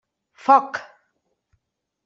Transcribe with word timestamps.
Foc! 0.45 0.71